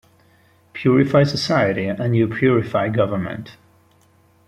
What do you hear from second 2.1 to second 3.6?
you purify government.